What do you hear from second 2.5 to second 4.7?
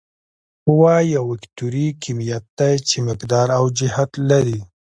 دی چې مقدار او جهت لري.